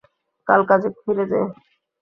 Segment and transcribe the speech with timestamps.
[0.47, 1.45] কাল কাজে ফিরে যেও।